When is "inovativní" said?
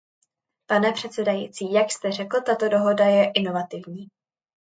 3.35-4.07